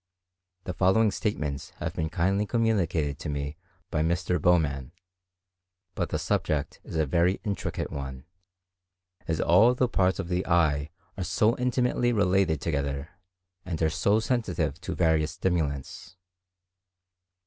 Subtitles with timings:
[0.63, 3.55] The following statements have been kindly communicated to me
[3.91, 4.41] by Mr.
[4.41, 4.93] Bowman;
[5.93, 8.25] but the subject is a very intricate one,
[9.27, 13.09] as all the parts of the eye are so intimately related together,
[13.63, 16.15] and are so sensitive to various stimulants.